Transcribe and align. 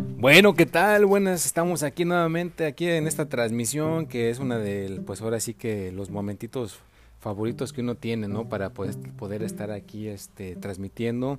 Bueno, 0.00 0.54
¿qué 0.54 0.66
tal? 0.66 1.06
Buenas, 1.06 1.46
estamos 1.46 1.82
aquí 1.82 2.04
nuevamente, 2.04 2.66
aquí 2.66 2.86
en 2.86 3.06
esta 3.06 3.28
transmisión 3.28 4.06
que 4.06 4.30
es 4.30 4.38
una 4.38 4.58
de, 4.58 5.02
pues 5.06 5.22
ahora 5.22 5.40
sí 5.40 5.54
que 5.54 5.92
los 5.92 6.10
momentitos 6.10 6.78
favoritos 7.20 7.72
que 7.72 7.80
uno 7.80 7.94
tiene, 7.94 8.28
¿no? 8.28 8.48
Para 8.48 8.70
pues, 8.70 8.98
poder 9.16 9.42
estar 9.42 9.70
aquí 9.70 10.08
este, 10.08 10.56
transmitiendo 10.56 11.38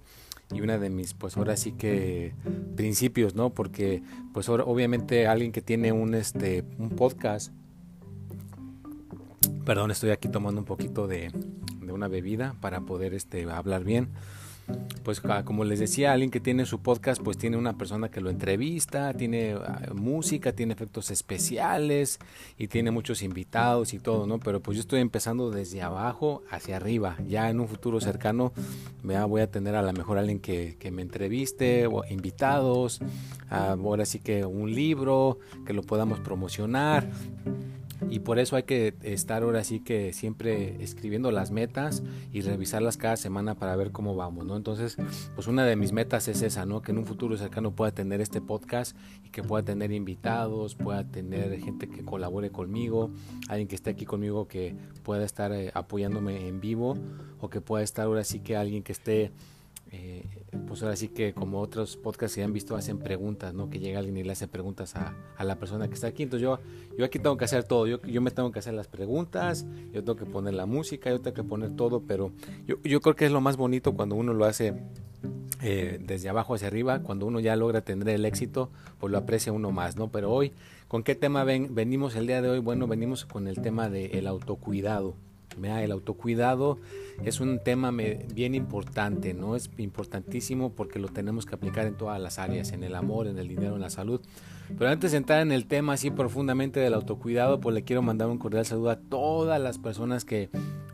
y 0.51 0.61
una 0.61 0.77
de 0.77 0.89
mis, 0.89 1.13
pues 1.13 1.37
ahora 1.37 1.57
sí 1.57 1.71
que 1.71 2.33
principios, 2.75 3.35
¿no? 3.35 3.51
Porque 3.51 4.03
pues 4.33 4.49
ahora, 4.49 4.63
obviamente 4.65 5.27
alguien 5.27 5.51
que 5.51 5.61
tiene 5.61 5.91
un, 5.91 6.13
este, 6.13 6.63
un 6.77 6.89
podcast, 6.89 7.51
perdón, 9.65 9.91
estoy 9.91 10.09
aquí 10.09 10.27
tomando 10.27 10.61
un 10.61 10.65
poquito 10.65 11.07
de, 11.07 11.31
de 11.81 11.91
una 11.91 12.07
bebida 12.07 12.55
para 12.61 12.81
poder 12.81 13.13
este, 13.13 13.49
hablar 13.49 13.83
bien 13.83 14.09
pues 15.03 15.21
como 15.45 15.63
les 15.63 15.79
decía, 15.79 16.13
alguien 16.13 16.29
que 16.31 16.39
tiene 16.39 16.65
su 16.65 16.79
podcast, 16.79 17.21
pues 17.21 17.37
tiene 17.37 17.57
una 17.57 17.77
persona 17.77 18.09
que 18.09 18.21
lo 18.21 18.29
entrevista, 18.29 19.13
tiene 19.13 19.53
ah, 19.53 19.89
música, 19.93 20.53
tiene 20.53 20.73
efectos 20.73 21.11
especiales 21.11 22.19
y 22.57 22.67
tiene 22.67 22.91
muchos 22.91 23.23
invitados 23.23 23.93
y 23.93 23.99
todo, 23.99 24.27
¿no? 24.27 24.39
Pero 24.39 24.61
pues 24.61 24.77
yo 24.77 24.81
estoy 24.81 24.99
empezando 24.99 25.49
desde 25.51 25.81
abajo 25.81 26.43
hacia 26.49 26.77
arriba. 26.77 27.17
Ya 27.27 27.49
en 27.49 27.59
un 27.59 27.67
futuro 27.67 27.99
cercano 27.99 28.53
voy 29.03 29.41
a 29.41 29.49
tener 29.49 29.75
a 29.75 29.81
lo 29.81 29.93
mejor 29.93 30.17
alguien 30.17 30.39
que, 30.39 30.77
que 30.79 30.91
me 30.91 31.01
entreviste, 31.01 31.87
o 31.87 32.03
invitados, 32.05 32.99
ah, 33.49 33.75
ahora 33.77 34.05
sí 34.05 34.19
que 34.19 34.45
un 34.45 34.73
libro, 34.73 35.39
que 35.65 35.73
lo 35.73 35.81
podamos 35.81 36.19
promocionar 36.19 37.09
y 38.11 38.19
por 38.19 38.39
eso 38.39 38.57
hay 38.57 38.63
que 38.63 38.93
estar 39.03 39.41
ahora 39.41 39.63
sí 39.63 39.79
que 39.79 40.11
siempre 40.11 40.83
escribiendo 40.83 41.31
las 41.31 41.49
metas 41.49 42.03
y 42.33 42.41
revisarlas 42.41 42.97
cada 42.97 43.15
semana 43.15 43.55
para 43.55 43.73
ver 43.77 43.91
cómo 43.91 44.17
vamos, 44.17 44.45
¿no? 44.45 44.57
Entonces, 44.57 44.97
pues 45.33 45.47
una 45.47 45.65
de 45.65 45.77
mis 45.77 45.93
metas 45.93 46.27
es 46.27 46.41
esa, 46.41 46.65
¿no? 46.65 46.81
Que 46.81 46.91
en 46.91 46.97
un 46.97 47.05
futuro 47.05 47.37
cercano 47.37 47.71
pueda 47.71 47.93
tener 47.93 48.19
este 48.19 48.41
podcast 48.41 48.97
y 49.23 49.29
que 49.29 49.43
pueda 49.43 49.63
tener 49.63 49.93
invitados, 49.93 50.75
pueda 50.75 51.05
tener 51.05 51.57
gente 51.61 51.87
que 51.87 52.03
colabore 52.03 52.51
conmigo, 52.51 53.11
alguien 53.47 53.69
que 53.69 53.75
esté 53.75 53.91
aquí 53.91 54.05
conmigo 54.05 54.45
que 54.45 54.75
pueda 55.03 55.23
estar 55.23 55.53
eh, 55.53 55.71
apoyándome 55.73 56.49
en 56.49 56.59
vivo 56.59 56.97
o 57.39 57.49
que 57.49 57.61
pueda 57.61 57.81
estar 57.81 58.07
ahora 58.07 58.25
sí 58.25 58.41
que 58.41 58.57
alguien 58.57 58.83
que 58.83 58.91
esté 58.91 59.31
eh, 59.91 60.23
pues 60.67 60.81
ahora 60.83 60.95
sí 60.95 61.09
que 61.09 61.33
como 61.33 61.59
otros 61.59 61.97
podcasts 61.97 62.35
que 62.35 62.43
han 62.43 62.53
visto 62.53 62.75
hacen 62.75 62.97
preguntas, 62.97 63.53
¿no? 63.53 63.69
Que 63.69 63.79
llega 63.79 63.99
alguien 63.99 64.17
y 64.17 64.23
le 64.23 64.31
hace 64.31 64.47
preguntas 64.47 64.95
a, 64.95 65.13
la 65.43 65.59
persona 65.59 65.87
que 65.87 65.95
está 65.95 66.07
aquí. 66.07 66.23
Entonces 66.23 66.43
yo, 66.43 66.59
yo 66.97 67.03
aquí 67.03 67.19
tengo 67.19 67.35
que 67.35 67.45
hacer 67.45 67.65
todo, 67.65 67.87
yo, 67.87 68.01
yo 68.03 68.21
me 68.21 68.31
tengo 68.31 68.51
que 68.51 68.59
hacer 68.59 68.73
las 68.73 68.87
preguntas, 68.87 69.65
yo 69.91 70.03
tengo 70.03 70.15
que 70.15 70.25
poner 70.25 70.53
la 70.53 70.65
música, 70.65 71.09
yo 71.09 71.19
tengo 71.19 71.35
que 71.35 71.43
poner 71.43 71.75
todo, 71.75 72.03
pero 72.03 72.31
yo, 72.65 72.77
yo 72.83 73.01
creo 73.01 73.15
que 73.15 73.25
es 73.25 73.31
lo 73.31 73.41
más 73.41 73.57
bonito 73.57 73.93
cuando 73.93 74.15
uno 74.15 74.33
lo 74.33 74.45
hace 74.45 74.73
eh, 75.61 75.99
desde 76.01 76.29
abajo 76.29 76.55
hacia 76.55 76.67
arriba, 76.67 77.03
cuando 77.03 77.27
uno 77.27 77.39
ya 77.39 77.55
logra 77.55 77.81
tener 77.81 78.09
el 78.09 78.25
éxito, 78.25 78.71
pues 78.99 79.11
lo 79.11 79.17
aprecia 79.17 79.51
uno 79.51 79.71
más, 79.71 79.95
¿no? 79.95 80.09
Pero 80.09 80.31
hoy, 80.31 80.53
¿con 80.87 81.03
qué 81.03 81.13
tema 81.13 81.43
ven, 81.43 81.75
venimos 81.75 82.15
el 82.15 82.25
día 82.25 82.41
de 82.41 82.49
hoy? 82.49 82.59
Bueno, 82.59 82.87
venimos 82.87 83.25
con 83.25 83.47
el 83.47 83.61
tema 83.61 83.89
del 83.89 84.25
autocuidado. 84.25 85.15
El 85.61 85.91
autocuidado 85.91 86.79
es 87.23 87.39
un 87.39 87.59
tema 87.59 87.91
bien 87.91 88.55
importante, 88.55 89.33
¿no? 89.33 89.55
Es 89.55 89.69
importantísimo 89.77 90.71
porque 90.71 90.99
lo 90.99 91.09
tenemos 91.09 91.45
que 91.45 91.55
aplicar 91.55 91.85
en 91.85 91.95
todas 91.95 92.19
las 92.19 92.39
áreas, 92.39 92.71
en 92.71 92.83
el 92.83 92.95
amor, 92.95 93.27
en 93.27 93.37
el 93.37 93.47
dinero, 93.47 93.75
en 93.75 93.81
la 93.81 93.89
salud. 93.89 94.21
Pero 94.77 94.89
antes 94.89 95.11
de 95.11 95.17
entrar 95.17 95.41
en 95.41 95.51
el 95.51 95.65
tema 95.67 95.93
así 95.93 96.11
profundamente 96.11 96.79
del 96.79 96.93
autocuidado, 96.93 97.59
pues 97.59 97.75
le 97.75 97.83
quiero 97.83 98.01
mandar 98.01 98.29
un 98.29 98.37
cordial 98.37 98.65
saludo 98.65 98.89
a 98.89 98.95
todas 98.95 99.61
las 99.61 99.77
personas 99.77 100.25
que 100.25 100.49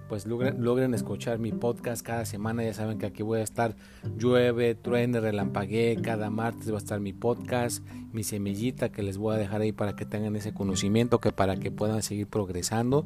pues 0.09 0.25
logren, 0.25 0.93
escuchar 0.93 1.37
mi 1.37 1.51
podcast 1.51 2.01
cada 2.01 2.25
semana. 2.25 2.63
Ya 2.63 2.73
saben 2.73 2.97
que 2.97 3.05
aquí 3.05 3.23
voy 3.23 3.39
a 3.39 3.43
estar 3.43 3.75
llueve, 4.17 4.73
truene, 4.73 5.19
relampaguee. 5.19 5.97
Cada 6.01 6.29
martes 6.29 6.71
va 6.71 6.75
a 6.75 6.79
estar 6.79 6.99
mi 6.99 7.13
podcast, 7.13 7.85
mi 8.13 8.23
semillita 8.23 8.89
que 8.89 9.03
les 9.03 9.17
voy 9.17 9.35
a 9.35 9.37
dejar 9.37 9.61
ahí 9.61 9.73
para 9.73 9.95
que 9.95 10.05
tengan 10.05 10.35
ese 10.35 10.53
conocimiento, 10.53 11.19
que 11.19 11.31
para 11.31 11.57
que 11.57 11.71
puedan 11.71 12.01
seguir 12.01 12.27
progresando. 12.27 13.05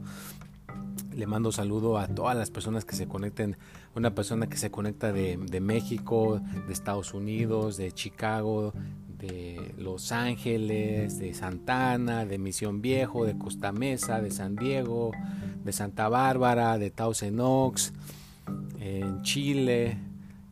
Le 1.13 1.27
mando 1.27 1.51
saludo 1.51 1.97
a 1.97 2.07
todas 2.07 2.37
las 2.37 2.51
personas 2.51 2.85
que 2.85 2.95
se 2.95 3.07
conecten. 3.07 3.57
Una 3.95 4.15
persona 4.15 4.47
que 4.47 4.57
se 4.57 4.71
conecta 4.71 5.11
de, 5.11 5.37
México, 5.61 6.41
de 6.67 6.73
Estados 6.73 7.13
Unidos, 7.13 7.77
de 7.77 7.91
Chicago, 7.91 8.73
de 9.19 9.73
Los 9.77 10.11
Ángeles, 10.11 11.19
de 11.19 11.33
Santana, 11.33 12.25
de 12.25 12.37
Misión 12.37 12.81
Viejo, 12.81 13.25
de 13.25 13.37
Costa 13.37 13.71
Mesa, 13.71 14.21
de 14.21 14.31
San 14.31 14.55
Diego, 14.55 15.11
de 15.63 15.71
Santa 15.73 16.09
Bárbara, 16.09 16.77
de 16.77 16.93
Oaks, 17.39 17.93
en 18.79 19.21
Chile, 19.21 19.97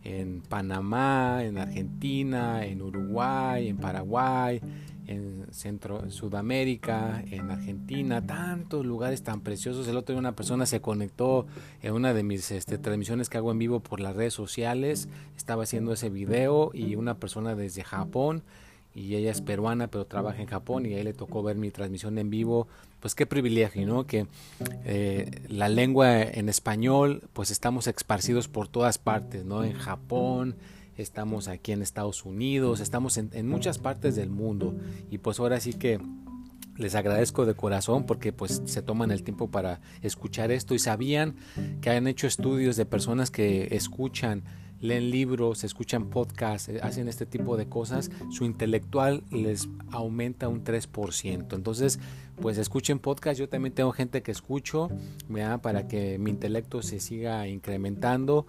en 0.04 0.42
Panamá, 0.42 1.44
en 1.44 1.58
Argentina, 1.58 2.66
en 2.66 2.82
Uruguay, 2.82 3.70
en 3.70 3.78
Paraguay, 3.78 4.62
en 5.10 5.48
Centro, 5.52 6.12
Sudamérica, 6.12 7.24
en 7.32 7.50
Argentina, 7.50 8.26
tantos 8.26 8.86
lugares 8.86 9.24
tan 9.24 9.42
preciosos. 9.42 9.88
El 9.88 9.98
otro 9.98 10.14
día 10.14 10.20
una 10.20 10.36
persona 10.36 10.68
se 10.68 10.82
conectó 10.82 11.48
en 11.82 11.94
una 11.94 12.14
de 12.14 12.22
mis 12.22 12.52
este, 12.52 12.78
transmisiones 12.78 13.28
que 13.28 13.38
hago 13.38 13.52
en 13.52 13.58
vivo 13.58 13.80
por 13.80 14.00
las 14.00 14.16
redes 14.16 14.36
sociales, 14.36 15.10
estaba 15.36 15.64
haciendo 15.64 15.94
ese 15.94 16.10
video 16.12 16.70
y 16.76 16.96
una 16.96 17.16
persona 17.16 17.56
desde 17.56 17.84
Japón 17.84 18.44
y 18.94 19.16
ella 19.16 19.32
es 19.32 19.42
peruana 19.42 19.88
pero 19.88 20.06
trabaja 20.06 20.42
en 20.42 20.48
Japón 20.48 20.86
y 20.86 20.94
a 20.94 21.00
él 21.00 21.06
le 21.06 21.14
tocó 21.14 21.42
ver 21.42 21.58
mi 21.58 21.72
transmisión 21.72 22.18
en 22.20 22.30
vivo. 22.30 22.68
Pues 23.00 23.16
qué 23.16 23.26
privilegio 23.26 23.88
no 23.88 24.06
que 24.06 24.28
eh, 24.86 25.42
la 25.48 25.70
lengua 25.70 26.22
en 26.22 26.50
español 26.50 27.24
pues 27.34 27.50
estamos 27.50 27.88
esparcidos 27.88 28.48
por 28.48 28.68
todas 28.68 29.00
partes 29.00 29.44
no 29.44 29.64
en 29.64 29.74
Japón 29.74 30.56
estamos 31.02 31.48
aquí 31.48 31.72
en 31.72 31.82
Estados 31.82 32.26
Unidos, 32.26 32.80
estamos 32.80 33.18
en, 33.18 33.48
muchas 33.48 33.78
partes 33.78 34.16
del 34.16 34.30
mundo. 34.30 34.76
Y 35.10 35.20
pues 35.20 35.40
ahora 35.40 35.60
sí 35.60 35.74
que 35.74 36.00
les 36.78 36.96
agradezco 36.96 37.46
de 37.46 37.56
corazón 37.56 38.06
porque 38.06 38.32
pues 38.32 38.62
se 38.66 38.82
toman 38.82 39.12
el 39.12 39.24
tiempo 39.24 39.50
para 39.50 39.82
escuchar 40.02 40.52
esto. 40.52 40.76
Y 40.76 40.80
sabían 40.80 41.36
que 41.82 41.90
han 41.90 42.08
hecho 42.08 42.28
estudios 42.28 42.76
de 42.76 42.86
personas 42.86 43.32
que 43.32 43.70
escuchan 43.72 44.44
leen 44.82 45.10
libros, 45.10 45.64
escuchan 45.64 46.10
podcasts, 46.10 46.70
eh, 46.70 46.80
hacen 46.82 47.08
este 47.08 47.26
tipo 47.26 47.58
de 47.58 47.68
cosas, 47.68 48.12
su 48.32 48.46
intelectual 48.46 49.24
les 49.30 49.68
aumenta 49.92 50.48
un 50.48 50.64
3%. 50.64 51.56
Entonces, 51.56 52.00
pues 52.42 52.58
escuchen 52.58 53.00
podcast, 53.00 53.40
yo 53.40 53.50
también 53.50 53.74
tengo 53.74 53.92
gente 53.92 54.22
que 54.22 54.32
escucho, 54.32 54.90
para 55.62 55.88
que 55.88 56.18
mi 56.18 56.32
intelecto 56.32 56.82
se 56.82 57.00
siga 57.00 57.48
incrementando. 57.48 58.48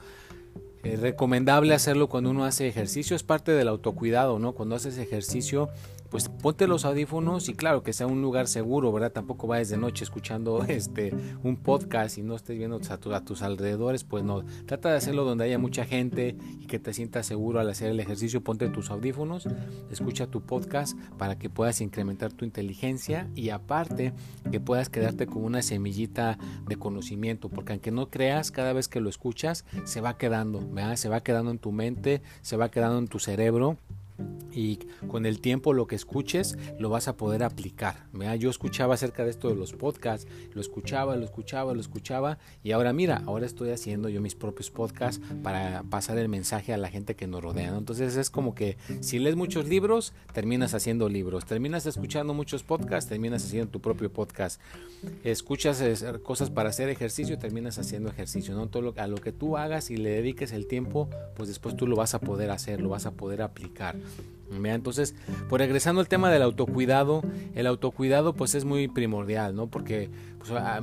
Es 0.82 1.00
recomendable 1.00 1.74
hacerlo 1.74 2.08
cuando 2.08 2.30
uno 2.30 2.44
hace 2.44 2.66
ejercicio, 2.66 3.14
es 3.14 3.22
parte 3.22 3.52
del 3.52 3.68
autocuidado, 3.68 4.38
¿no? 4.38 4.52
Cuando 4.52 4.76
haces 4.76 4.96
ejercicio, 4.98 5.68
pues 6.10 6.28
ponte 6.28 6.66
los 6.66 6.84
audífonos 6.84 7.48
y 7.48 7.54
claro 7.54 7.82
que 7.82 7.93
sea 7.93 8.06
un 8.06 8.21
lugar 8.21 8.48
seguro, 8.48 8.93
¿verdad? 8.93 9.12
Tampoco 9.12 9.47
vayas 9.47 9.69
de 9.69 9.76
noche 9.76 10.04
escuchando 10.04 10.65
este 10.69 11.15
un 11.44 11.56
podcast 11.56 12.19
y 12.19 12.22
no 12.22 12.34
estés 12.34 12.59
viendo 12.59 12.81
a, 12.88 13.21
tus 13.25 13.43
alrededores, 13.43 14.04
pues 14.04 14.25
no. 14.25 14.44
Trata 14.66 14.91
de 14.91 14.97
hacerlo 14.97 15.25
donde 15.25 15.44
haya 15.44 15.59
mucha 15.59 15.84
gente 15.84 16.37
y 16.60 16.66
que 16.66 16.78
te 16.78 16.93
sientas 16.93 17.26
seguro 17.26 17.60
al 17.60 17.70
hacer 17.70 17.91
el 17.91 18.00
ejercicio. 18.00 18.43
Ponte 18.43 18.69
tus 18.69 18.91
audífonos, 18.91 19.47
escucha 19.91 20.26
tu 20.26 20.41
podcast 20.43 20.99
para 21.16 21.38
que 21.38 21.49
puedas 21.49 21.81
incrementar 21.81 22.32
tu 22.32 22.44
inteligencia 22.44 23.28
y 23.37 23.50
aparte 23.50 24.12
que 24.50 24.60
puedas 24.60 24.88
quedarte 24.88 25.26
con 25.26 25.44
una 25.44 25.62
semillita 25.62 26.38
de 26.66 26.76
conocimiento, 26.76 27.49
porque 27.49 27.72
aunque 27.72 27.93
no 27.93 28.10
creas, 28.10 28.50
cada 28.50 28.72
vez 28.72 28.88
que 28.88 29.00
lo 29.00 29.09
escuchas 29.09 29.65
se 29.84 30.00
va 30.00 30.19
quedando, 30.19 30.60
¿verdad? 30.72 30.97
Se 30.97 31.09
va 31.09 31.22
quedando 31.22 31.53
en 31.53 31.59
tu 31.59 31.70
mente, 31.70 32.22
se 32.43 32.56
va 32.56 32.70
quedando 32.70 32.99
en 32.99 33.06
tu 33.06 33.20
cerebro 33.20 33.78
y 34.53 34.78
con 35.06 35.26
el 35.26 35.41
tiempo 35.41 35.72
lo 35.72 35.86
que 35.86 35.97
escuches 35.97 36.58
lo 36.78 36.91
vas 36.91 37.08
a 37.08 37.16
poder 37.16 37.42
aplicar. 37.42 38.06
Yo 38.38 38.50
escuchaba 38.50 38.94
acerca 38.94 39.25
de 39.25 39.31
esto 39.31 39.48
de 39.48 39.54
los 39.54 39.72
podcasts, 39.72 40.26
lo 40.53 40.60
escuchaba, 40.60 41.16
lo 41.16 41.25
escuchaba, 41.25 41.75
lo 41.75 41.81
escuchaba 41.81 42.38
y 42.62 42.72
ahora 42.72 42.92
mira, 42.92 43.22
ahora 43.26 43.47
estoy 43.47 43.70
haciendo 43.70 44.08
yo 44.08 44.20
mis 44.20 44.34
propios 44.34 44.70
podcasts 44.70 45.20
para 45.42 45.82
pasar 45.84 46.19
el 46.19 46.28
mensaje 46.28 46.72
a 46.72 46.76
la 46.76 46.88
gente 46.88 47.14
que 47.17 47.26
nos 47.26 47.43
rodea. 47.43 47.76
Entonces 47.76 48.17
es 48.17 48.31
como 48.31 48.55
que 48.55 48.76
si 49.00 49.19
lees 49.19 49.37
muchos 49.37 49.69
libros, 49.69 50.12
terminas 50.32 50.75
haciendo 50.75 51.08
libros, 51.08 51.44
terminas 51.46 51.87
escuchando 51.87 52.34
muchos 52.34 52.62
podcasts, 52.62 53.08
terminas 53.08 53.44
haciendo 53.44 53.70
tu 53.70 53.81
propio 53.81 54.12
podcast, 54.12 54.61
escuchas 55.25 55.82
cosas 56.22 56.50
para 56.50 56.70
hacer 56.70 56.88
ejercicio, 56.88 57.38
terminas 57.38 57.78
haciendo 57.78 58.11
ejercicio. 58.11 58.55
¿no? 58.55 58.69
Todo 58.69 58.82
lo, 58.82 58.94
a 58.96 59.06
lo 59.06 59.17
que 59.17 59.32
tú 59.32 59.56
hagas 59.56 59.90
y 59.90 59.96
le 59.96 60.11
dediques 60.11 60.52
el 60.52 60.67
tiempo, 60.67 61.08
pues 61.37 61.49
después 61.49 61.76
tú 61.76 61.87
lo 61.87 61.96
vas 61.96 62.14
a 62.14 62.20
poder 62.20 62.50
hacer, 62.50 62.81
lo 62.81 62.90
vas 62.90 63.06
a 63.06 63.12
poder 63.12 63.43
aplicar. 63.43 63.96
Entonces, 64.52 65.14
por 65.48 65.60
regresando 65.60 66.00
al 66.00 66.08
tema 66.08 66.30
del 66.30 66.42
autocuidado, 66.42 67.22
el 67.54 67.66
autocuidado 67.66 68.34
pues 68.34 68.54
es 68.54 68.64
muy 68.64 68.88
primordial, 68.88 69.54
¿no? 69.54 69.68
Porque 69.68 70.10
pues, 70.38 70.50
ah, 70.52 70.80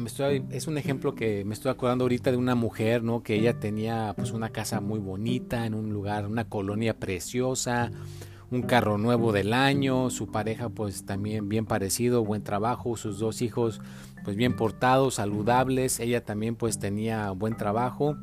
es 0.51 0.68
un 0.68 0.77
ejemplo 0.77 1.15
que 1.15 1.44
me 1.44 1.53
estoy 1.53 1.71
acordando 1.71 2.06
ahorita 2.06 2.31
de 2.31 2.38
una 2.38 2.56
mujer, 2.56 3.03
¿no? 3.03 3.24
Que 3.24 3.35
ella 3.35 3.59
tenía 3.59 4.13
pues 4.15 4.31
una 4.31 4.50
casa 4.50 4.79
muy 4.79 5.00
bonita 5.00 5.65
en 5.65 5.74
un 5.74 5.91
lugar, 5.91 6.25
una 6.27 6.45
colonia 6.45 6.97
preciosa, 6.97 7.91
un 8.51 8.62
carro 8.62 8.97
nuevo 8.97 9.33
del 9.33 9.51
año, 9.51 10.09
su 10.09 10.27
pareja 10.31 10.69
pues 10.69 11.06
también 11.06 11.50
bien 11.50 11.65
parecido, 11.65 12.24
buen 12.24 12.44
trabajo, 12.44 12.95
sus 12.95 13.19
dos 13.19 13.41
hijos 13.41 13.81
pues 14.24 14.38
bien 14.38 14.56
portados, 14.56 15.15
saludables, 15.15 16.00
ella 16.00 16.24
también 16.24 16.56
pues 16.56 16.79
tenía 16.79 17.31
buen 17.31 17.56
trabajo 17.57 18.18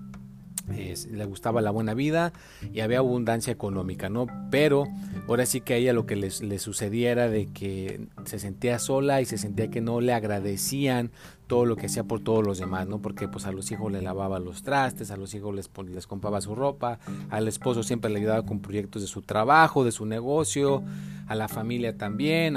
le 0.66 1.24
gustaba 1.24 1.60
la 1.60 1.70
buena 1.70 1.94
vida 1.94 2.32
y 2.72 2.80
había 2.80 2.98
abundancia 2.98 3.52
económica, 3.52 4.08
¿no? 4.08 4.26
Pero 4.50 4.86
ahora 5.28 5.46
sí 5.46 5.60
que 5.60 5.74
a 5.74 5.76
ella 5.76 5.92
lo 5.92 6.06
que 6.06 6.16
le 6.16 6.58
sucedía 6.58 7.10
era 7.12 7.28
de 7.28 7.46
que 7.46 8.08
se 8.24 8.38
sentía 8.38 8.78
sola 8.78 9.20
y 9.20 9.24
se 9.24 9.38
sentía 9.38 9.68
que 9.70 9.80
no 9.80 10.00
le 10.00 10.12
agradecían 10.12 11.10
todo 11.54 11.66
lo 11.66 11.76
que 11.76 11.86
hacía 11.86 12.02
por 12.02 12.18
todos 12.18 12.44
los 12.44 12.58
demás, 12.58 12.88
¿no? 12.88 12.98
Porque 12.98 13.28
pues 13.28 13.46
a 13.46 13.52
los 13.52 13.70
hijos 13.70 13.92
le 13.92 14.02
lavaba 14.02 14.40
los 14.40 14.64
trastes, 14.64 15.12
a 15.12 15.16
los 15.16 15.32
hijos 15.36 15.54
les, 15.54 15.70
les 15.88 16.04
compraba 16.08 16.40
su 16.40 16.56
ropa, 16.56 16.98
al 17.30 17.46
esposo 17.46 17.84
siempre 17.84 18.10
le 18.10 18.18
ayudaba 18.18 18.44
con 18.44 18.58
proyectos 18.58 19.02
de 19.02 19.06
su 19.06 19.22
trabajo, 19.22 19.84
de 19.84 19.92
su 19.92 20.04
negocio, 20.04 20.82
a 21.28 21.36
la 21.36 21.46
familia 21.46 21.96
también, 21.96 22.56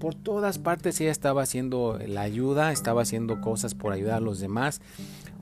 por 0.00 0.16
todas 0.16 0.58
partes 0.58 1.00
ella 1.00 1.12
estaba 1.12 1.42
haciendo 1.42 1.96
la 2.04 2.22
ayuda, 2.22 2.72
estaba 2.72 3.02
haciendo 3.02 3.40
cosas 3.40 3.76
por 3.76 3.92
ayudar 3.92 4.16
a 4.16 4.20
los 4.20 4.40
demás 4.40 4.80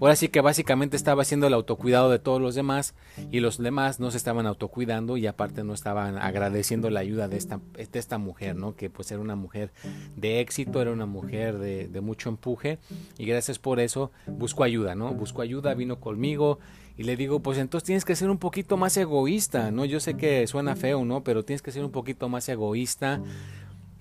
Ahora 0.02 0.16
sí 0.16 0.26
que 0.26 0.40
básicamente 0.40 0.96
estaba 0.96 1.22
haciendo 1.22 1.46
el 1.46 1.54
autocuidado 1.54 2.10
de 2.10 2.18
todos 2.18 2.40
los 2.40 2.56
demás 2.56 2.96
y 3.30 3.38
los 3.38 3.58
demás 3.58 4.00
no 4.00 4.10
se 4.10 4.16
estaban 4.16 4.48
autocuidando 4.48 5.16
y 5.16 5.28
aparte 5.28 5.62
no 5.62 5.74
estaban 5.74 6.18
agradeciendo 6.18 6.90
la 6.90 6.98
ayuda 6.98 7.28
de 7.28 7.36
esta, 7.36 7.60
de 7.74 7.98
esta 8.00 8.18
mujer, 8.18 8.56
¿no? 8.56 8.74
Que 8.74 8.90
pues 8.90 9.12
era 9.12 9.20
una 9.20 9.36
mujer 9.36 9.70
de 10.16 10.40
éxito, 10.40 10.82
era 10.82 10.90
una 10.90 11.06
mujer 11.06 11.56
de 11.58 12.00
mucho 12.00 12.30
empuje 12.30 12.80
y 13.18 13.26
gracias 13.26 13.58
por 13.58 13.80
eso 13.80 14.10
busco 14.26 14.64
ayuda, 14.64 14.94
¿no? 14.94 15.12
Busco 15.14 15.42
ayuda, 15.42 15.74
vino 15.74 16.00
conmigo 16.00 16.58
y 16.96 17.04
le 17.04 17.16
digo, 17.16 17.40
pues 17.40 17.58
entonces 17.58 17.86
tienes 17.86 18.04
que 18.04 18.16
ser 18.16 18.30
un 18.30 18.38
poquito 18.38 18.76
más 18.76 18.96
egoísta, 18.96 19.70
¿no? 19.70 19.84
Yo 19.84 20.00
sé 20.00 20.14
que 20.14 20.46
suena 20.46 20.76
feo, 20.76 21.04
¿no? 21.04 21.24
Pero 21.24 21.44
tienes 21.44 21.62
que 21.62 21.72
ser 21.72 21.84
un 21.84 21.90
poquito 21.90 22.28
más 22.28 22.48
egoísta 22.48 23.20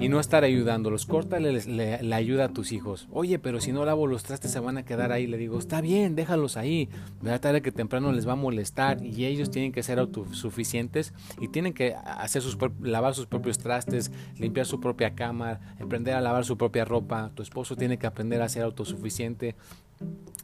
y 0.01 0.09
no 0.09 0.19
estar 0.19 0.43
ayudándolos. 0.43 1.05
Córtale 1.05 1.63
la 2.03 2.15
ayuda 2.15 2.45
a 2.45 2.49
tus 2.49 2.71
hijos. 2.71 3.07
Oye, 3.11 3.37
pero 3.37 3.61
si 3.61 3.71
no 3.71 3.85
lavo 3.85 4.07
los 4.07 4.23
trastes 4.23 4.51
se 4.51 4.59
van 4.59 4.77
a 4.77 4.83
quedar 4.83 5.11
ahí. 5.11 5.27
Le 5.27 5.37
digo, 5.37 5.59
está 5.59 5.79
bien, 5.79 6.15
déjalos 6.15 6.57
ahí. 6.57 6.89
La 7.21 7.39
tarde 7.39 7.61
que 7.61 7.71
temprano 7.71 8.11
les 8.11 8.27
va 8.27 8.33
a 8.33 8.35
molestar 8.35 9.05
y 9.05 9.25
ellos 9.25 9.51
tienen 9.51 9.71
que 9.71 9.83
ser 9.83 9.99
autosuficientes 9.99 11.13
y 11.39 11.49
tienen 11.49 11.73
que 11.73 11.93
hacer 11.93 12.41
sus 12.41 12.57
lavar 12.81 13.13
sus 13.13 13.27
propios 13.27 13.59
trastes, 13.59 14.11
limpiar 14.39 14.65
su 14.65 14.81
propia 14.81 15.13
cama, 15.13 15.59
aprender 15.79 16.15
a 16.15 16.21
lavar 16.21 16.45
su 16.45 16.57
propia 16.57 16.83
ropa. 16.83 17.31
Tu 17.35 17.43
esposo 17.43 17.75
tiene 17.75 17.97
que 17.97 18.07
aprender 18.07 18.41
a 18.41 18.49
ser 18.49 18.63
autosuficiente 18.63 19.55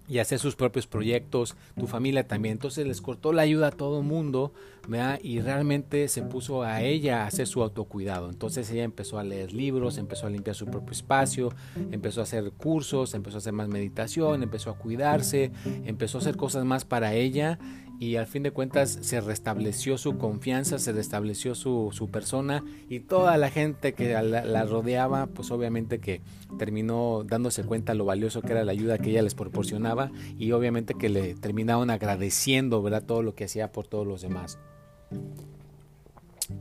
y 0.07 0.19
hacer 0.19 0.39
sus 0.39 0.55
propios 0.55 0.87
proyectos, 0.87 1.55
tu 1.77 1.85
familia 1.85 2.27
también. 2.27 2.53
Entonces 2.53 2.87
les 2.87 3.01
cortó 3.01 3.33
la 3.33 3.41
ayuda 3.41 3.67
a 3.67 3.71
todo 3.71 3.99
el 3.99 4.05
mundo 4.05 4.53
y 5.21 5.41
realmente 5.41 6.07
se 6.07 6.21
puso 6.21 6.63
a 6.63 6.81
ella 6.81 7.23
a 7.23 7.27
hacer 7.27 7.45
su 7.45 7.61
autocuidado. 7.61 8.29
Entonces 8.29 8.71
ella 8.71 8.83
empezó 8.83 9.19
a 9.19 9.23
leer 9.25 9.51
libros, 9.51 9.97
empezó 9.97 10.27
a 10.27 10.29
limpiar 10.29 10.55
su 10.55 10.65
propio 10.65 10.93
espacio, 10.93 11.53
empezó 11.91 12.21
a 12.21 12.23
hacer 12.23 12.51
cursos, 12.53 13.13
empezó 13.13 13.37
a 13.37 13.39
hacer 13.39 13.51
más 13.51 13.67
meditación, 13.67 14.43
empezó 14.43 14.69
a 14.69 14.77
cuidarse, 14.77 15.51
empezó 15.83 16.19
a 16.19 16.21
hacer 16.21 16.37
cosas 16.37 16.63
más 16.63 16.85
para 16.85 17.13
ella 17.13 17.59
y 17.99 18.15
al 18.15 18.27
fin 18.27 18.43
de 18.43 18.51
cuentas 18.51 18.99
se 19.01 19.21
restableció 19.21 19.97
su 19.97 20.17
confianza, 20.17 20.77
se 20.77 20.91
restableció 20.91 21.55
su, 21.55 21.89
su 21.91 22.09
persona 22.09 22.63
y 22.89 22.99
toda 22.99 23.37
la 23.37 23.49
gente 23.49 23.93
que 23.93 24.13
la, 24.13 24.65
rodeaba, 24.65 25.27
pues 25.27 25.51
obviamente 25.51 25.99
que 25.99 26.21
terminó 26.59 27.23
dándose 27.25 27.63
cuenta 27.63 27.93
lo 27.93 28.05
valioso 28.05 28.41
que 28.41 28.51
era 28.51 28.63
la 28.63 28.71
ayuda 28.71 28.97
que 28.99 29.09
ella 29.09 29.23
les 29.23 29.35
proporcionaba 29.35 30.11
y 30.37 30.51
obviamente 30.51 30.93
que 30.93 31.09
le 31.09 31.33
terminaron 31.35 31.89
agradeciendo, 31.89 32.81
¿verdad? 32.81 33.03
Todo 33.03 33.23
lo 33.23 33.33
que 33.33 33.45
hacía 33.45 33.71
por 33.71 33.87
todos 33.87 34.05
los 34.05 34.21
demás. 34.21 34.59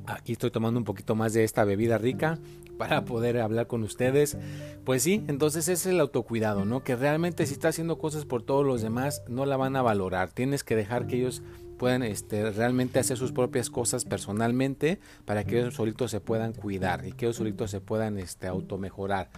Aquí 0.06 0.32
estoy 0.32 0.50
tomando 0.50 0.78
un 0.78 0.84
poquito 0.84 1.14
más 1.14 1.32
de 1.32 1.44
esta 1.44 1.64
bebida 1.64 1.98
rica 1.98 2.38
para 2.78 3.04
poder 3.04 3.38
hablar 3.38 3.66
con 3.66 3.82
ustedes. 3.82 4.36
Pues 4.84 5.02
sí, 5.02 5.24
entonces 5.28 5.68
es 5.68 5.86
el 5.86 6.00
autocuidado, 6.00 6.64
¿no? 6.64 6.82
Que 6.82 6.96
realmente 6.96 7.46
si 7.46 7.54
estás 7.54 7.74
haciendo 7.74 7.98
cosas 7.98 8.24
por 8.24 8.42
todos 8.42 8.64
los 8.64 8.82
demás, 8.82 9.22
no 9.28 9.46
la 9.46 9.56
van 9.56 9.76
a 9.76 9.82
valorar. 9.82 10.30
Tienes 10.32 10.64
que 10.64 10.76
dejar 10.76 11.06
que 11.06 11.16
ellos 11.16 11.42
puedan 11.78 12.02
este, 12.02 12.50
realmente 12.50 12.98
hacer 12.98 13.16
sus 13.16 13.32
propias 13.32 13.70
cosas 13.70 14.04
personalmente 14.04 14.98
para 15.24 15.44
que 15.44 15.58
ellos 15.58 15.74
solitos 15.74 16.10
se 16.10 16.20
puedan 16.20 16.52
cuidar 16.52 17.06
y 17.06 17.12
que 17.12 17.26
ellos 17.26 17.36
solitos 17.36 17.70
se 17.70 17.80
puedan 17.80 18.18
este, 18.18 18.46
automejorar. 18.46 19.28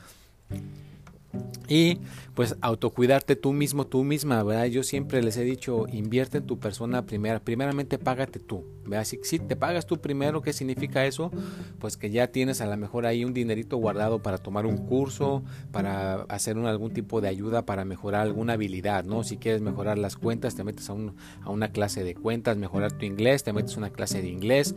Y 1.68 1.98
pues 2.34 2.56
autocuidarte 2.62 3.36
tú 3.36 3.52
mismo, 3.52 3.86
tú 3.86 4.02
misma, 4.02 4.42
¿verdad? 4.42 4.66
Yo 4.66 4.82
siempre 4.82 5.22
les 5.22 5.36
he 5.36 5.44
dicho, 5.44 5.86
invierte 5.92 6.38
en 6.38 6.46
tu 6.46 6.58
persona 6.58 7.04
primera, 7.04 7.40
primeramente 7.40 7.98
págate 7.98 8.38
tú, 8.38 8.64
¿verdad? 8.84 9.04
Si, 9.04 9.18
si, 9.22 9.38
te 9.38 9.54
pagas 9.54 9.86
tú 9.86 10.00
primero, 10.00 10.40
¿qué 10.40 10.54
significa 10.54 11.04
eso? 11.04 11.30
Pues 11.78 11.98
que 11.98 12.10
ya 12.10 12.28
tienes 12.28 12.62
a 12.62 12.66
lo 12.66 12.76
mejor 12.78 13.04
ahí 13.04 13.24
un 13.24 13.34
dinerito 13.34 13.76
guardado 13.76 14.22
para 14.22 14.38
tomar 14.38 14.64
un 14.64 14.78
curso, 14.78 15.42
para 15.70 16.22
hacer 16.28 16.56
algún 16.56 16.92
tipo 16.92 17.20
de 17.20 17.28
ayuda 17.28 17.66
para 17.66 17.84
mejorar 17.84 18.22
alguna 18.22 18.54
habilidad, 18.54 19.04
¿no? 19.04 19.22
Si 19.22 19.36
quieres 19.36 19.60
mejorar 19.60 19.98
las 19.98 20.16
cuentas, 20.16 20.54
te 20.54 20.64
metes 20.64 20.88
a, 20.88 20.94
un, 20.94 21.16
a 21.42 21.50
una 21.50 21.70
clase 21.70 22.02
de 22.02 22.14
cuentas, 22.14 22.56
mejorar 22.56 22.92
tu 22.92 23.04
inglés, 23.04 23.44
te 23.44 23.52
metes 23.52 23.74
a 23.74 23.78
una 23.78 23.90
clase 23.90 24.22
de 24.22 24.28
inglés, 24.28 24.74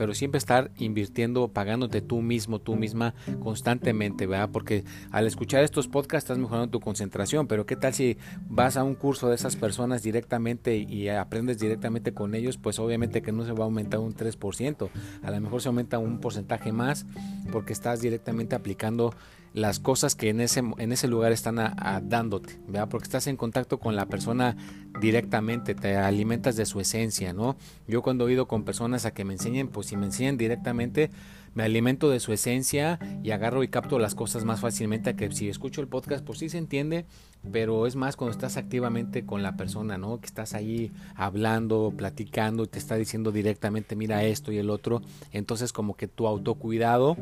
pero 0.00 0.14
siempre 0.14 0.38
estar 0.38 0.70
invirtiendo, 0.78 1.48
pagándote 1.48 2.00
tú 2.00 2.22
mismo, 2.22 2.58
tú 2.58 2.74
misma 2.74 3.12
constantemente, 3.42 4.26
¿verdad? 4.26 4.48
Porque 4.50 4.82
al 5.10 5.26
escuchar 5.26 5.62
estos 5.62 5.88
podcasts 5.88 6.24
estás 6.24 6.38
mejorando 6.38 6.70
tu 6.70 6.80
concentración, 6.80 7.46
pero 7.46 7.66
¿qué 7.66 7.76
tal 7.76 7.92
si 7.92 8.16
vas 8.48 8.78
a 8.78 8.82
un 8.82 8.94
curso 8.94 9.28
de 9.28 9.34
esas 9.34 9.56
personas 9.56 10.02
directamente 10.02 10.78
y 10.78 11.10
aprendes 11.10 11.58
directamente 11.58 12.14
con 12.14 12.34
ellos? 12.34 12.56
Pues 12.56 12.78
obviamente 12.78 13.20
que 13.20 13.30
no 13.30 13.44
se 13.44 13.52
va 13.52 13.58
a 13.58 13.64
aumentar 13.64 14.00
un 14.00 14.14
3%, 14.14 14.88
a 15.22 15.30
lo 15.30 15.40
mejor 15.42 15.60
se 15.60 15.68
aumenta 15.68 15.98
un 15.98 16.18
porcentaje 16.18 16.72
más 16.72 17.04
porque 17.52 17.74
estás 17.74 18.00
directamente 18.00 18.54
aplicando 18.54 19.14
las 19.52 19.80
cosas 19.80 20.14
que 20.14 20.28
en 20.28 20.40
ese, 20.40 20.62
en 20.78 20.92
ese 20.92 21.08
lugar 21.08 21.32
están 21.32 21.56
dándote, 22.04 22.58
porque 22.88 23.04
estás 23.04 23.26
en 23.26 23.36
contacto 23.36 23.78
con 23.78 23.96
la 23.96 24.06
persona 24.06 24.56
directamente, 25.00 25.74
te 25.74 25.96
alimentas 25.96 26.56
de 26.56 26.66
su 26.66 26.80
esencia, 26.80 27.32
¿no? 27.32 27.56
Yo 27.88 28.02
cuando 28.02 28.28
he 28.28 28.32
ido 28.32 28.46
con 28.46 28.64
personas 28.64 29.06
a 29.06 29.10
que 29.12 29.24
me 29.24 29.34
enseñen, 29.34 29.68
pues 29.68 29.88
si 29.88 29.96
me 29.96 30.06
enseñan 30.06 30.36
directamente, 30.36 31.10
me 31.54 31.64
alimento 31.64 32.10
de 32.10 32.20
su 32.20 32.32
esencia 32.32 33.00
y 33.24 33.32
agarro 33.32 33.64
y 33.64 33.68
capto 33.68 33.98
las 33.98 34.14
cosas 34.14 34.44
más 34.44 34.60
fácilmente 34.60 35.16
que 35.16 35.32
si 35.32 35.48
escucho 35.48 35.80
el 35.80 35.88
podcast, 35.88 36.24
pues 36.24 36.38
sí 36.38 36.48
se 36.48 36.58
entiende, 36.58 37.06
pero 37.50 37.88
es 37.88 37.96
más 37.96 38.14
cuando 38.14 38.30
estás 38.30 38.56
activamente 38.56 39.26
con 39.26 39.42
la 39.42 39.56
persona, 39.56 39.98
¿no? 39.98 40.20
Que 40.20 40.26
estás 40.26 40.54
ahí 40.54 40.92
hablando, 41.16 41.92
platicando, 41.96 42.62
y 42.62 42.68
te 42.68 42.78
está 42.78 42.94
diciendo 42.94 43.32
directamente, 43.32 43.96
mira 43.96 44.22
esto 44.22 44.52
y 44.52 44.58
el 44.58 44.70
otro, 44.70 45.02
entonces 45.32 45.72
como 45.72 45.96
que 45.96 46.06
tu 46.06 46.28
autocuidado 46.28 47.16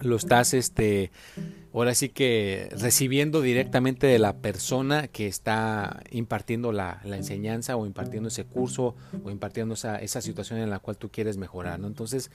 lo 0.00 0.16
estás 0.16 0.54
este 0.54 1.10
ahora 1.80 1.94
sí 1.94 2.08
que 2.08 2.70
recibiendo 2.78 3.42
directamente 3.42 4.06
de 4.06 4.18
la 4.18 4.36
persona 4.36 5.08
que 5.08 5.26
está 5.26 6.02
impartiendo 6.10 6.72
la, 6.72 7.02
enseñanza 7.04 7.76
o 7.76 7.84
impartiendo 7.84 8.28
ese 8.28 8.44
curso 8.44 8.94
o 9.22 9.30
impartiendo 9.30 9.74
esa, 9.74 10.20
situación 10.22 10.58
en 10.60 10.70
la 10.70 10.78
cual 10.78 10.96
tú 10.96 11.10
quieres 11.10 11.36
mejorar, 11.36 11.78
¿no? 11.78 11.86
Entonces, 11.86 12.30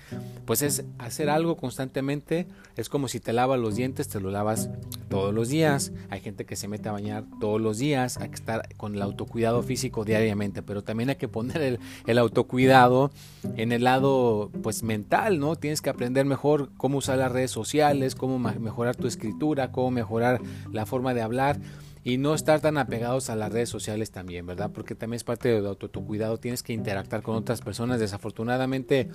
pues 0.45 0.61
es 0.61 0.83
hacer 1.00 1.29
algo 1.29 1.57
constantemente, 1.57 2.45
es 2.77 2.88
como 2.88 3.07
si 3.07 3.19
te 3.19 3.33
lavas 3.33 3.59
los 3.59 3.75
dientes, 3.75 4.07
te 4.07 4.19
lo 4.19 4.29
lavas 4.29 4.69
todos 5.09 5.33
los 5.33 5.50
días, 5.50 5.91
hay 6.11 6.19
gente 6.19 6.45
que 6.45 6.55
se 6.55 6.67
mete 6.67 6.89
a 6.89 6.91
bañar 6.91 7.23
todos 7.39 7.59
los 7.59 7.79
días, 7.79 8.17
hay 8.17 8.29
que 8.29 8.35
estar 8.35 8.75
con 8.75 8.93
el 8.93 9.01
autocuidado 9.01 9.63
físico 9.63 10.05
diariamente, 10.05 10.61
pero 10.61 10.83
también 10.83 11.09
hay 11.09 11.15
que 11.15 11.27
poner 11.27 11.61
el, 11.63 11.79
el 12.05 12.17
autocuidado 12.19 13.09
en 13.55 13.71
el 13.71 13.83
lado 13.83 14.51
pues 14.62 14.83
mental, 14.83 15.39
¿no? 15.39 15.55
Tienes 15.55 15.81
que 15.81 15.89
aprender 15.89 16.25
mejor 16.25 16.69
cómo 16.77 17.00
usar 17.00 17.17
las 17.17 17.31
redes 17.31 17.51
sociales, 17.51 18.15
cómo 18.15 18.39
mejorar 18.39 18.95
tu 18.95 19.07
escritura, 19.07 19.71
cómo 19.71 19.91
mejorar 19.91 20.41
la 20.71 20.86
forma 20.86 21.13
de 21.13 21.21
hablar 21.21 21.60
y 22.03 22.17
no 22.17 22.33
estar 22.33 22.62
tan 22.62 22.77
apegados 22.77 23.29
a 23.29 23.36
las 23.36 23.51
redes 23.51 23.69
sociales 23.69 24.12
también, 24.12 24.45
¿verdad? 24.45 24.71
Porque 24.74 24.95
también 24.95 25.17
es 25.17 25.24
parte 25.24 25.62
de 25.62 25.67
autocuidado, 25.67 26.38
tienes 26.38 26.63
que 26.63 26.74
interactuar 26.74 27.21
con 27.21 27.36
otras 27.36 27.62
personas. 27.62 28.00
Desafortunadamente, 28.00 29.10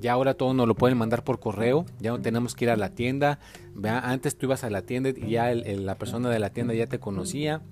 ya 0.00 0.12
ahora 0.12 0.34
todo 0.34 0.54
nos 0.54 0.66
lo 0.66 0.74
pueden 0.74 0.96
mandar 0.96 1.22
por 1.22 1.38
correo, 1.38 1.84
ya 2.00 2.10
no 2.10 2.20
tenemos 2.20 2.54
que 2.54 2.64
ir 2.64 2.70
a 2.70 2.76
la 2.76 2.90
tienda. 2.90 3.40
Antes 3.84 4.36
tú 4.36 4.46
ibas 4.46 4.64
a 4.64 4.70
la 4.70 4.82
tienda 4.82 5.10
y 5.10 5.30
ya 5.30 5.54
la 5.54 5.96
persona 5.96 6.30
de 6.30 6.38
la 6.38 6.50
tienda 6.50 6.72
ya 6.74 6.86
te 6.86 6.98
conocía 6.98 7.62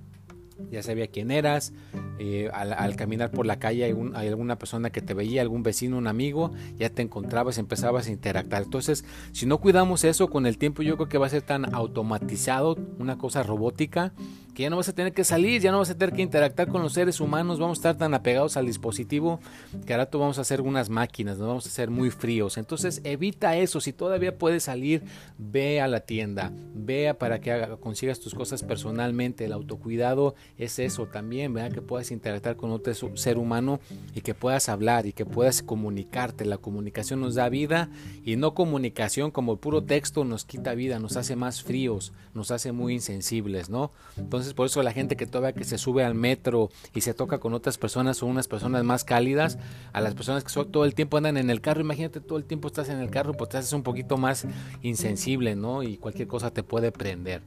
ya 0.71 0.83
sabía 0.83 1.07
quién 1.09 1.31
eras, 1.31 1.73
eh, 2.19 2.51
al, 2.53 2.97
caminar 2.97 3.31
por 3.31 3.47
la 3.47 3.59
calle 3.59 3.85
hay, 3.85 4.29
alguna 4.29 4.59
persona 4.59 4.91
que 4.91 5.01
te 5.01 5.15
veía, 5.15 5.43
algún 5.43 5.63
vecino, 5.63 5.99
un 5.99 6.07
amigo, 6.07 6.53
ya 6.77 6.91
te 6.91 7.03
encontrabas, 7.03 7.59
empezabas 7.59 8.09
a 8.09 8.11
interactuar. 8.11 8.63
Entonces, 8.63 9.05
si 9.33 9.47
no 9.47 9.59
cuidamos 9.59 10.05
eso 10.05 10.29
con 10.29 10.47
el 10.47 10.59
tiempo, 10.59 10.83
yo 10.83 10.97
creo 10.97 11.09
que 11.09 11.19
va 11.19 11.27
a 11.27 11.31
ser 11.31 11.43
tan 11.43 11.75
automatizado, 11.75 12.77
una 12.99 13.19
cosa 13.19 13.43
robótica, 13.43 14.13
que 14.59 14.65
ya 14.65 14.71
no 14.71 14.77
vas 14.77 14.89
a 14.89 14.93
tener 14.93 15.13
que 15.13 15.23
salir, 15.23 15.63
ya 15.63 15.71
no 15.71 15.79
vas 15.79 15.91
a 15.91 15.97
tener 15.97 16.13
que 16.13 16.23
interactuar 16.23 16.67
con 16.67 16.83
los 16.83 16.93
seres 16.93 17.21
humanos, 17.21 17.61
vamos 17.61 17.79
a 17.79 17.81
estar 17.81 17.97
tan 17.97 18.13
apegados 18.13 18.57
al 18.57 18.67
dispositivo 18.67 19.39
que 19.87 19.93
ahora 19.93 20.11
tú 20.11 20.19
vamos 20.19 20.39
a 20.39 20.41
hacer 20.41 20.63
unas 20.63 20.91
máquinas, 20.91 21.39
nos 21.39 21.47
vamos 21.47 21.67
a 21.67 21.69
hacer 21.69 21.91
muy 21.91 22.11
fríos. 22.11 22.59
Entonces, 22.59 23.01
evita 23.05 23.57
eso, 23.57 23.81
si 23.81 23.93
todavía 23.93 24.37
puedes 24.37 24.65
salir, 24.65 25.05
ve 25.39 25.81
a 25.81 25.87
la 25.87 26.01
tienda, 26.01 26.53
vea 26.75 27.17
para 27.17 27.41
que 27.41 27.77
consigas 27.79 28.19
tus 28.19 28.35
cosas 28.35 28.65
personalmente, 28.65 29.45
el 29.45 29.53
autocuidado 29.53 30.35
es 30.57 30.81
eso 30.81 31.07
también, 31.07 31.55
¿verdad? 31.55 31.71
Que 31.71 31.83
puedas 31.83 32.08
interactuar 32.11 32.57
con 32.57 32.71
otro 32.71 32.93
ser 33.17 33.39
humano 33.39 33.81
y 34.15 34.21
que 34.21 34.35
puedas 34.35 34.69
hablar 34.69 35.07
y 35.07 35.13
que 35.13 35.27
puedas 35.27 35.63
comunicarte. 35.63 36.45
La 36.45 36.59
comunicación 36.59 37.21
nos 37.21 37.35
da 37.35 37.49
vida 37.49 37.91
y 38.25 38.37
no 38.37 38.55
comunicación 38.55 39.31
como 39.31 39.53
el 39.53 39.59
puro 39.59 39.83
texto 39.85 40.25
nos 40.25 40.45
quita 40.45 40.75
vida, 40.75 40.99
nos 40.99 41.17
hace 41.17 41.37
más 41.37 41.63
fríos, 41.63 42.13
nos 42.35 42.51
hace 42.51 42.73
muy 42.73 42.95
insensibles, 42.95 43.71
¿no? 43.71 43.93
Entonces 44.17 44.55
por 44.55 44.67
eso 44.67 44.83
la 44.83 44.93
gente 44.93 45.17
que 45.17 45.27
todavía 45.27 45.59
que 45.59 45.65
se 45.65 45.79
sube 45.79 46.05
al 46.05 46.15
metro 46.15 46.71
y 46.95 47.01
se 47.03 47.15
toca 47.15 47.39
con 47.39 47.55
otras 47.55 47.79
personas 47.79 48.19
son 48.19 48.31
unas 48.31 48.49
personas 48.49 48.85
más 48.85 49.05
cálidas, 49.05 49.59
a 49.93 50.01
las 50.01 50.15
personas 50.15 50.45
que 50.45 50.65
todo 50.65 50.85
el 50.85 50.95
tiempo 50.95 51.17
andan 51.17 51.37
en 51.37 51.51
el 51.51 51.61
carro, 51.61 51.81
imagínate 51.81 52.21
todo 52.21 52.39
el 52.39 52.45
tiempo 52.45 52.69
estás 52.69 52.89
en 52.89 52.99
el 52.99 53.11
carro, 53.11 53.35
pues 53.35 53.51
te 53.51 53.59
haces 53.59 53.73
un 53.73 53.83
poquito 53.83 54.17
más 54.17 54.47
insensible, 54.83 55.57
¿no? 55.57 55.83
Y 55.83 55.97
cualquier 55.99 56.29
cosa 56.29 56.51
te 56.51 56.63
puede 56.63 56.93
prender. 56.93 57.43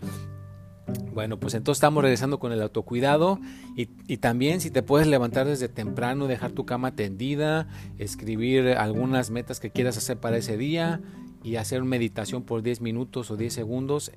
Bueno, 1.14 1.40
pues 1.40 1.54
entonces 1.54 1.80
estamos 1.80 2.04
regresando 2.04 2.40
con 2.40 2.52
el 2.52 2.62
autocuidado 2.62 3.40
y, 3.76 4.18
también 4.18 4.62
si 4.62 4.72
te 4.72 4.84
puedes 4.84 5.08
levantar 5.08 5.48
desde 5.48 5.68
temprano, 5.68 6.28
dejar 6.28 6.52
tu 6.52 6.66
cama 6.66 6.96
tendida, 6.96 7.68
escribir 7.98 8.70
algunas 8.70 9.32
metas 9.32 9.60
que 9.60 9.72
quieras 9.72 9.98
hacer 9.98 10.18
para 10.18 10.38
ese 10.38 10.58
día 10.58 11.02
y 11.44 11.56
hacer 11.56 11.84
meditación 11.84 12.44
por 12.44 12.62
10 12.62 12.82
minutos 12.82 13.32
o 13.32 13.38
10 13.38 13.54
segundos, 13.54 14.12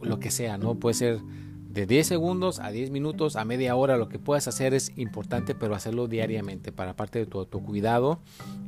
lo 0.00 0.18
que 0.18 0.30
sea, 0.30 0.58
¿no? 0.58 0.74
Puede 0.76 0.94
ser 0.94 1.20
de 1.72 1.86
10 1.86 2.06
segundos 2.06 2.60
a 2.60 2.70
10 2.70 2.90
minutos 2.90 3.36
a 3.36 3.44
media 3.44 3.76
hora, 3.76 3.96
lo 3.96 4.08
que 4.08 4.18
puedas 4.18 4.48
hacer 4.48 4.74
es 4.74 4.92
importante, 4.96 5.54
pero 5.54 5.74
hacerlo 5.74 6.06
diariamente 6.08 6.72
para 6.72 6.96
parte 6.96 7.18
de 7.18 7.26
tu 7.26 7.38
autocuidado 7.38 8.20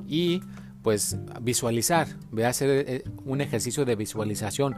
y 0.09 0.43
pues 0.83 1.17
visualizar, 1.41 2.09
ve 2.31 2.45
a 2.45 2.51
hacer 2.51 2.85
eh, 2.87 3.05
un 3.25 3.41
ejercicio 3.41 3.87
de 3.87 3.97
visualización. 3.97 4.77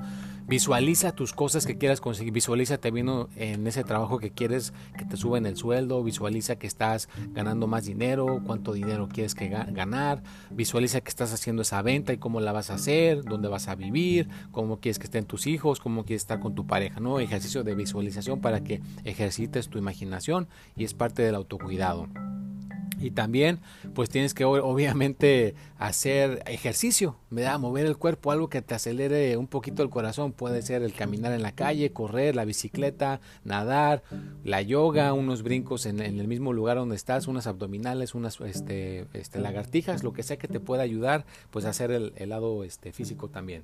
Visualiza 0.49 1.11
tus 1.11 1.33
cosas 1.33 1.67
que 1.67 1.77
quieras 1.77 2.01
conseguir, 2.01 2.33
visualízate 2.33 2.93
viendo 2.93 3.29
en 3.35 3.67
ese 3.67 3.83
trabajo 3.83 4.19
que 4.21 4.31
quieres 4.31 4.73
que 4.97 5.05
te 5.05 5.17
suben 5.17 5.45
el 5.45 5.57
sueldo, 5.57 6.05
visualiza 6.05 6.55
que 6.55 6.69
estás 6.69 7.09
ganando 7.31 7.67
más 7.67 7.85
dinero, 7.85 8.41
cuánto 8.47 8.73
dinero 8.73 9.09
quieres 9.09 9.35
que 9.35 9.49
ganar, 9.49 10.23
visualiza 10.51 11.01
que 11.01 11.09
estás 11.09 11.33
haciendo 11.33 11.63
esa 11.63 11.83
venta 11.83 12.13
y 12.13 12.19
cómo 12.19 12.41
la 12.41 12.53
vas 12.53 12.71
a 12.71 12.75
hacer, 12.75 13.25
dónde 13.25 13.49
vas 13.49 13.67
a 13.67 13.75
vivir, 13.75 14.29
cómo 14.53 14.79
quieres 14.79 15.01
que 15.01 15.07
estén 15.07 15.25
tus 15.25 15.49
hijos, 15.49 15.81
cómo 15.81 16.05
quieres 16.05 16.23
estar 16.23 16.39
con 16.39 16.55
tu 16.55 16.65
pareja, 16.65 17.01
¿no? 17.01 17.19
Ejercicio 17.19 17.65
de 17.65 17.75
visualización 17.75 18.41
para 18.41 18.63
que 18.63 18.81
ejercites 19.05 19.69
tu 19.69 19.79
imaginación 19.79 20.47
y 20.77 20.85
es 20.85 20.95
parte 20.95 21.23
del 21.23 21.35
autocuidado. 21.35 22.07
Y 22.99 23.11
también 23.11 23.59
pues 23.95 24.09
tienes 24.09 24.33
que 24.33 24.45
obviamente 24.45 25.55
hacer 25.79 26.43
ejercicio, 26.47 27.17
¿verdad? 27.31 27.59
mover 27.59 27.87
el 27.87 27.97
cuerpo, 27.97 28.31
algo 28.31 28.49
que 28.49 28.63
te 28.63 28.75
acelere 28.75 29.37
un 29.37 29.47
poquito 29.47 29.83
el 29.83 29.91
corazón. 29.91 30.33
Puede 30.33 30.63
ser 30.63 30.83
el 30.83 30.93
caminar 30.93 31.33
en 31.33 31.43
la 31.43 31.53
calle, 31.53 31.93
correr, 31.93 32.35
la 32.35 32.45
bicicleta, 32.45 33.21
nadar, 33.45 34.03
la 34.45 34.63
yoga, 34.63 35.13
unos 35.13 35.43
brincos 35.43 35.87
en, 35.87 36.01
el 36.01 36.29
mismo 36.29 36.53
lugar 36.53 36.79
donde 36.79 36.97
estás, 36.97 37.27
unas 37.29 37.47
abdominales, 37.47 38.15
unas 38.15 38.41
este, 38.41 39.07
este, 39.13 39.41
lagartijas, 39.41 40.03
lo 40.03 40.13
que 40.13 40.23
sea 40.23 40.39
que 40.39 40.49
te 40.49 40.61
pueda 40.61 40.83
ayudar 40.83 41.27
pues 41.51 41.65
hacer 41.65 41.91
el, 41.91 42.29
lado 42.29 42.65
este, 42.65 42.93
físico 42.93 43.29
también 43.29 43.63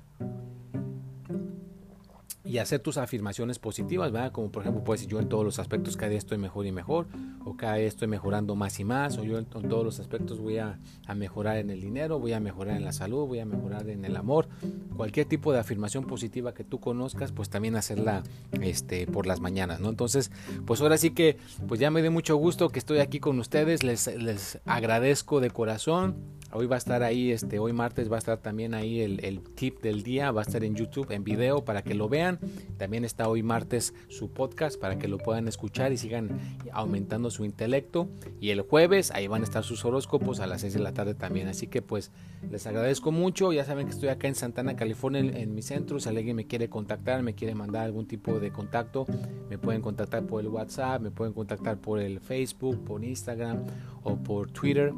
y 2.45 2.57
hacer 2.57 2.81
tus 2.81 2.97
afirmaciones 2.97 3.57
positivas, 3.57 4.11
¿verdad? 4.11 4.31
Como 4.31 4.51
por 4.51 4.63
ejemplo, 4.63 4.83
pues 4.83 5.07
yo 5.07 5.19
en 5.19 5.29
todos 5.29 5.45
los 5.45 5.59
aspectos 5.59 5.95
cada 5.95 6.09
día 6.09 6.17
estoy 6.17 6.37
mejor 6.37 6.65
y 6.65 6.71
mejor, 6.71 7.07
o 7.45 7.55
cada 7.55 7.75
día 7.75 7.87
estoy 7.87 8.07
mejorando 8.07 8.55
más 8.55 8.79
y 8.79 8.83
más, 8.83 9.17
o 9.17 9.23
yo 9.23 9.37
en, 9.37 9.45
todos 9.45 9.83
los 9.83 9.99
aspectos 9.99 10.39
voy 10.39 10.57
a, 10.57 10.79
mejorar 11.15 11.57
en 11.57 11.69
el 11.69 11.81
dinero, 11.81 12.19
voy 12.19 12.33
a 12.33 12.39
mejorar 12.39 12.77
en 12.77 12.85
la 12.85 12.91
salud, 12.91 13.27
voy 13.27 13.39
a 13.39 13.45
mejorar 13.45 13.89
en 13.89 14.05
el 14.05 14.15
amor. 14.15 14.47
Cualquier 14.95 15.27
tipo 15.27 15.53
de 15.53 15.59
afirmación 15.59 16.05
positiva 16.05 16.53
que 16.53 16.63
tú 16.63 16.79
conozcas, 16.79 17.31
pues 17.31 17.49
también 17.49 17.75
hacerla 17.75 18.23
este, 18.61 19.07
por 19.07 19.27
las 19.27 19.39
mañanas, 19.39 19.79
¿no? 19.79 19.89
Entonces, 19.89 20.31
pues 20.65 20.81
ahora 20.81 20.97
sí 20.97 21.11
que, 21.11 21.37
pues 21.67 21.79
ya 21.79 21.91
me 21.91 22.01
dio 22.01 22.11
mucho 22.11 22.35
gusto 22.35 22.69
que 22.69 22.79
estoy 22.79 22.99
aquí 22.99 23.19
con 23.19 23.39
ustedes, 23.39 23.83
les, 23.83 24.07
les 24.17 24.59
agradezco 24.65 25.39
de 25.39 25.51
corazón 25.51 26.15
Hoy 26.55 26.67
va 26.67 26.75
a 26.75 26.77
estar 26.77 27.01
ahí, 27.01 27.31
este, 27.31 27.57
hoy 27.57 27.73
martes 27.73 28.11
va 28.11 28.17
a 28.17 28.19
estar 28.19 28.37
también 28.37 28.75
ahí 28.75 29.01
el, 29.01 29.41
tip 29.55 29.81
del 29.81 30.03
día, 30.03 30.29
va 30.29 30.41
a 30.41 30.43
estar 30.43 30.63
en 30.63 30.75
YouTube 30.75 31.09
en 31.09 31.23
video 31.23 31.65
para 31.65 31.81
que 31.81 31.95
lo 31.95 32.07
vean. 32.07 32.39
También 32.77 33.05
está 33.05 33.27
hoy 33.27 33.41
martes 33.41 33.95
su 34.07 34.31
podcast 34.31 34.79
para 34.79 34.99
que 34.99 35.07
lo 35.07 35.17
puedan 35.17 35.47
escuchar 35.47 35.91
y 35.91 35.97
sigan 35.97 36.39
aumentando 36.71 37.31
su 37.33 37.43
intelecto. 37.43 38.07
Y 38.39 38.51
el 38.51 38.61
jueves 38.61 39.11
ahí 39.11 39.27
van 39.27 39.41
a 39.41 39.43
estar 39.43 39.63
sus 39.63 39.83
horóscopos 39.83 40.39
a 40.39 40.47
las 40.47 40.61
6 40.61 40.75
de 40.75 40.79
la 40.79 40.93
tarde 40.93 41.15
también. 41.15 41.47
Así 41.49 41.67
que 41.67 41.81
pues 41.81 42.11
les 42.49 42.65
agradezco 42.65 43.11
mucho. 43.11 43.51
Ya 43.51 43.65
saben 43.65 43.87
que 43.87 43.93
estoy 43.93 44.09
acá 44.09 44.29
en 44.29 44.35
Santana, 44.35 44.75
California, 44.75 45.19
en, 45.19 45.53
mi 45.53 45.61
centro. 45.61 45.99
Si 45.99 46.07
alguien 46.07 46.35
me 46.35 46.47
quiere 46.47 46.69
contactar, 46.69 47.23
me 47.23 47.33
quiere 47.33 47.55
mandar 47.55 47.83
algún 47.83 48.07
tipo 48.07 48.39
de 48.39 48.51
contacto, 48.51 49.05
me 49.49 49.57
pueden 49.57 49.81
contactar 49.81 50.25
por 50.25 50.41
el 50.41 50.47
WhatsApp, 50.47 51.01
me 51.01 51.11
pueden 51.11 51.33
contactar 51.33 51.77
por 51.77 51.99
el 51.99 52.21
Facebook, 52.21 52.83
por 52.85 53.03
Instagram 53.03 53.63
o 54.03 54.15
por 54.15 54.49
Twitter 54.51 54.93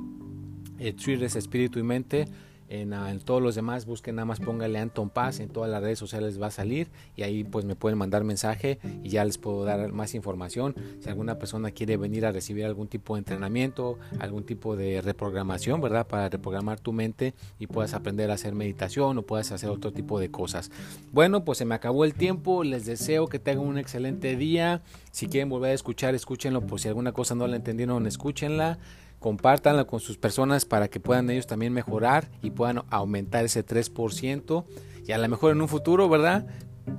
eh, 0.79 0.93
Twitter 0.93 1.23
es 1.23 1.35
Espíritu 1.35 1.79
y 1.79 1.83
Mente. 1.83 2.25
Ah, 2.67 3.11
en, 3.11 3.19
todos 3.19 3.43
los 3.43 3.53
demás 3.53 3.85
busquen 3.85 4.15
nada 4.15 4.25
más 4.25 4.39
póngale 4.39 4.79
Anton 4.79 5.11
Paz 5.11 5.39
en 5.39 5.49
todas 5.49 5.69
las 5.69 5.83
redes 5.83 5.99
sociales 5.99 6.41
va 6.41 6.47
a 6.47 6.51
salir 6.51 6.87
y 7.15 7.21
ahí 7.21 7.43
pues 7.43 7.63
me 7.63 7.75
pueden 7.75 7.97
mandar 7.97 8.23
mensaje 8.23 8.79
y 9.03 9.09
ya 9.09 9.23
les 9.23 9.37
puedo 9.37 9.65
dar 9.65 9.91
más 9.91 10.15
información. 10.15 10.73
Si 10.99 11.07
alguna 11.07 11.37
persona 11.37 11.69
quiere 11.71 11.97
venir 11.97 12.25
a 12.25 12.31
recibir 12.31 12.65
algún 12.65 12.87
tipo 12.87 13.15
de 13.15 13.19
entrenamiento 13.19 13.99
algún 14.19 14.45
tipo 14.45 14.75
de 14.75 15.01
reprogramación 15.01 15.79
verdad 15.79 16.07
para 16.07 16.27
reprogramar 16.29 16.79
tu 16.79 16.91
mente 16.91 17.35
y 17.59 17.67
puedas 17.67 17.93
aprender 17.93 18.31
a 18.31 18.33
hacer 18.33 18.55
meditación 18.55 19.17
o 19.19 19.21
puedas 19.21 19.51
hacer 19.51 19.69
otro 19.69 19.93
tipo 19.93 20.19
de 20.19 20.31
cosas. 20.31 20.71
Bueno 21.11 21.45
pues 21.45 21.59
se 21.59 21.65
me 21.65 21.75
acabó 21.75 22.03
el 22.03 22.15
tiempo 22.15 22.63
les 22.63 22.85
deseo 22.85 23.27
que 23.27 23.37
tengan 23.37 23.67
un 23.67 23.77
excelente 23.77 24.35
día. 24.35 24.81
Si 25.11 25.27
quieren 25.27 25.49
volver 25.49 25.71
a 25.71 25.75
escuchar 25.75 26.15
escúchenlo 26.15 26.61
por 26.61 26.79
si 26.79 26.87
alguna 26.87 27.11
cosa 27.11 27.35
no 27.35 27.45
la 27.47 27.57
entendieron 27.57 28.07
escúchenla 28.07 28.79
compártanla 29.25 29.85
con 29.85 29.99
sus 29.99 30.19
personas 30.19 30.65
para 30.65 30.87
que 30.87 30.99
puedan 30.99 31.31
ellos 31.31 31.47
también 31.47 31.73
mejorar 31.73 32.29
y 32.43 32.51
puedan 32.51 32.83
aumentar 32.91 33.43
ese 33.43 33.65
3% 33.65 34.65
y 35.07 35.13
a 35.13 35.17
lo 35.17 35.27
mejor 35.27 35.51
en 35.51 35.63
un 35.63 35.67
futuro, 35.67 36.07
¿verdad? 36.07 36.45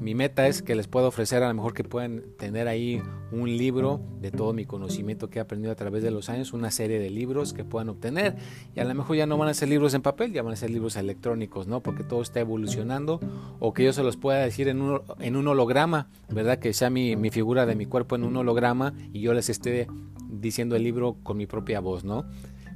Mi 0.00 0.14
meta 0.14 0.46
es 0.46 0.62
que 0.62 0.74
les 0.74 0.88
pueda 0.88 1.08
ofrecer 1.08 1.42
a 1.42 1.48
lo 1.48 1.54
mejor 1.54 1.72
que 1.72 1.84
puedan 1.84 2.22
tener 2.38 2.68
ahí 2.68 3.00
un 3.32 3.56
libro 3.56 4.00
de 4.20 4.30
todo 4.30 4.52
mi 4.52 4.64
conocimiento 4.64 5.30
que 5.30 5.38
he 5.38 5.42
aprendido 5.42 5.72
a 5.72 5.76
través 5.76 6.02
de 6.02 6.10
los 6.10 6.28
años, 6.28 6.52
una 6.52 6.70
serie 6.70 6.98
de 6.98 7.10
libros 7.10 7.52
que 7.52 7.64
puedan 7.64 7.88
obtener. 7.88 8.36
Y 8.74 8.80
a 8.80 8.84
lo 8.84 8.94
mejor 8.94 9.16
ya 9.16 9.26
no 9.26 9.38
van 9.38 9.48
a 9.48 9.54
ser 9.54 9.68
libros 9.68 9.94
en 9.94 10.02
papel, 10.02 10.32
ya 10.32 10.42
van 10.42 10.52
a 10.52 10.56
ser 10.56 10.70
libros 10.70 10.96
electrónicos, 10.96 11.66
¿no? 11.66 11.82
Porque 11.82 12.04
todo 12.04 12.22
está 12.22 12.40
evolucionando. 12.40 13.20
O 13.58 13.72
que 13.72 13.84
yo 13.84 13.92
se 13.92 14.02
los 14.02 14.16
pueda 14.16 14.40
decir 14.40 14.68
en 14.68 14.82
un, 14.82 15.00
en 15.20 15.36
un 15.36 15.48
holograma, 15.48 16.08
¿verdad? 16.28 16.58
Que 16.58 16.72
sea 16.72 16.90
mi, 16.90 17.16
mi 17.16 17.30
figura 17.30 17.66
de 17.66 17.76
mi 17.76 17.86
cuerpo 17.86 18.16
en 18.16 18.24
un 18.24 18.36
holograma 18.36 18.92
y 19.12 19.20
yo 19.20 19.34
les 19.34 19.48
esté 19.48 19.86
diciendo 20.28 20.76
el 20.76 20.82
libro 20.82 21.16
con 21.22 21.36
mi 21.36 21.46
propia 21.46 21.80
voz, 21.80 22.04
¿no? 22.04 22.26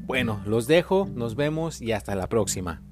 Bueno, 0.06 0.40
los 0.46 0.66
dejo, 0.66 1.08
nos 1.14 1.36
vemos 1.36 1.80
y 1.80 1.92
hasta 1.92 2.14
la 2.14 2.28
próxima. 2.28 2.82